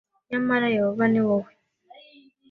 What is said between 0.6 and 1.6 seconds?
Yehova ni wowe